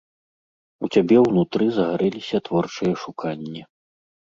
[0.87, 3.61] У цябе ўнутры загарэліся творчыя шуканні.